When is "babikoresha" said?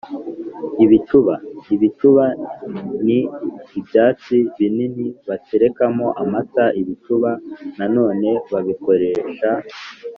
8.51-9.49